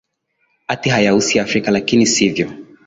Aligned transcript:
ati 0.67 0.87
hayahusi 0.89 1.39
afrika 1.39 1.71
lakini 1.71 2.05
sivyo 2.05 2.49